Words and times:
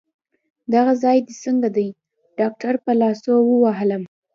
دغه 0.73 0.93
ځای 1.03 1.17
دي 1.27 1.35
څنګه 1.43 1.69
دی؟ 1.75 1.87
ډاکټر 2.39 2.73
په 2.85 2.91
لاسو 3.01 3.33
ووهلم. 3.49 4.03